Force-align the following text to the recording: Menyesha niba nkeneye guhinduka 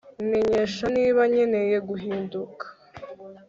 Menyesha 0.31 0.85
niba 0.95 1.21
nkeneye 1.31 1.77
guhinduka 1.89 2.65